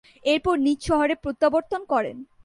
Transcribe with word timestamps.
এরপর 0.25 0.55
নিজ 0.57 0.79
শহরে 0.87 1.15
প্রত্যাবর্তন 1.23 1.81
করেন। 1.85 2.17